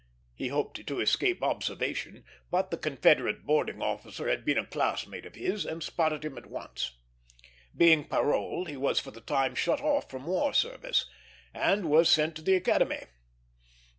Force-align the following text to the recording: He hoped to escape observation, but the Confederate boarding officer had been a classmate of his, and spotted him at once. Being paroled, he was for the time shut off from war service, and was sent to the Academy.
He 0.33 0.47
hoped 0.47 0.87
to 0.87 0.99
escape 0.99 1.43
observation, 1.43 2.25
but 2.49 2.71
the 2.71 2.77
Confederate 2.79 3.45
boarding 3.45 3.83
officer 3.83 4.27
had 4.29 4.43
been 4.43 4.57
a 4.57 4.65
classmate 4.65 5.27
of 5.27 5.35
his, 5.35 5.63
and 5.63 5.83
spotted 5.83 6.25
him 6.25 6.39
at 6.39 6.47
once. 6.47 6.95
Being 7.77 8.05
paroled, 8.05 8.67
he 8.67 8.77
was 8.77 8.99
for 8.99 9.11
the 9.11 9.21
time 9.21 9.53
shut 9.53 9.79
off 9.79 10.09
from 10.09 10.25
war 10.25 10.55
service, 10.55 11.05
and 11.53 11.87
was 11.87 12.09
sent 12.09 12.35
to 12.37 12.41
the 12.41 12.55
Academy. 12.55 13.03